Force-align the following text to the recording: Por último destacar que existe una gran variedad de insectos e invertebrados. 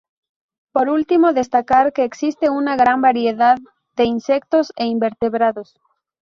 Por 0.73 0.89
último 0.89 1.31
destacar 1.31 1.93
que 1.93 2.03
existe 2.05 2.49
una 2.49 2.75
gran 2.75 3.01
variedad 3.01 3.57
de 3.97 4.05
insectos 4.05 4.73
e 4.75 4.85
invertebrados. 4.85 5.75